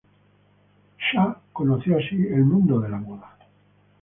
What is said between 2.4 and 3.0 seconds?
mundo de la